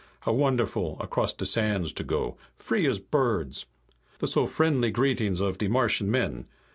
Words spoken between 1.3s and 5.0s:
the sands to go, free as birds! The so friendly